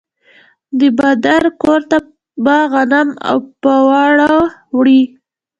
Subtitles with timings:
[0.79, 1.97] د بادار کور ته
[2.43, 4.37] به غنم او پروړه
[4.77, 5.01] وړي.